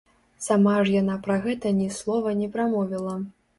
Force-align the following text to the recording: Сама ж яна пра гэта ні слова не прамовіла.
Сама 0.45 0.73
ж 0.87 0.95
яна 1.01 1.17
пра 1.27 1.37
гэта 1.45 1.75
ні 1.83 1.89
слова 1.99 2.35
не 2.43 2.51
прамовіла. 2.59 3.17